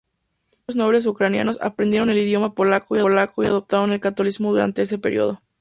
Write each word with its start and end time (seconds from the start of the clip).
Muchos 0.61 0.77
nobles 0.77 1.05
ucranianos 1.05 1.61
aprendieron 1.61 2.09
el 2.09 2.17
idioma 2.17 2.55
polaco 2.55 2.95
y 2.95 3.45
adoptaron 3.47 3.91
el 3.91 3.99
catolicismo 3.99 4.49
durante 4.51 4.81
ese 4.81 4.97
período. 4.97 5.43